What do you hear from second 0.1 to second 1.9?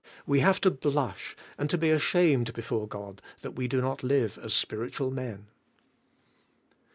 We have to blush and to